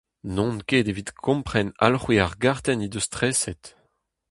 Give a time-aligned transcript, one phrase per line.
[0.33, 3.63] N'on ket evit kompren alc'hwez ar gartenn he deus treset.